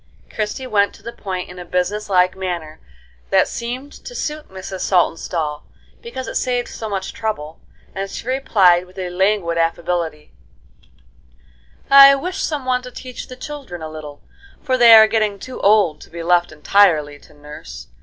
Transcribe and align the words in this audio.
Christie 0.33 0.65
went 0.65 0.95
to 0.95 1.03
the 1.03 1.13
point 1.13 1.47
in 1.47 1.59
a 1.59 1.63
business 1.63 2.09
like 2.09 2.35
manner 2.35 2.79
that 3.29 3.47
seemed 3.47 3.93
to 4.03 4.15
suit 4.15 4.49
Mrs. 4.49 4.79
Saltonstall, 4.79 5.61
because 6.01 6.27
it 6.27 6.33
saved 6.37 6.69
so 6.69 6.89
much 6.89 7.13
trouble, 7.13 7.59
and 7.93 8.09
she 8.09 8.27
replied, 8.27 8.87
with 8.87 8.97
a 8.97 9.11
languid 9.11 9.59
affability: 9.59 10.31
"I 11.91 12.15
wish 12.15 12.41
some 12.41 12.65
one 12.65 12.81
to 12.81 12.89
teach 12.89 13.27
the 13.27 13.35
children 13.35 13.83
a 13.83 13.89
little, 13.91 14.23
for 14.63 14.75
they 14.75 14.95
are 14.95 15.05
getting 15.05 15.37
too 15.37 15.59
old 15.61 16.01
to 16.01 16.09
be 16.09 16.23
left 16.23 16.51
entirely 16.51 17.19
to 17.19 17.35
nurse. 17.35 17.85